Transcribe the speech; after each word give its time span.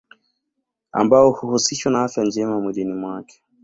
Ambao 0.93 1.31
huhusishwa 1.31 1.91
na 1.91 2.03
afya 2.03 2.23
njema 2.25 2.59
mwilini 2.59 2.93
mwake 2.93 3.43